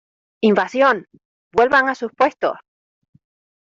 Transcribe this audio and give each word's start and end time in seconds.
¡Invasión!¡ 0.49 1.05
vuelvan 1.53 1.87
a 1.87 1.93
sus 1.93 2.11
puestos! 2.11 2.57